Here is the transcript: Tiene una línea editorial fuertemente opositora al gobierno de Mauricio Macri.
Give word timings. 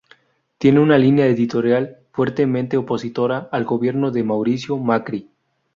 Tiene 0.57 0.79
una 0.79 0.97
línea 0.97 1.27
editorial 1.27 1.97
fuertemente 2.11 2.75
opositora 2.75 3.47
al 3.51 3.65
gobierno 3.65 4.09
de 4.09 4.23
Mauricio 4.23 4.75
Macri. 4.77 5.29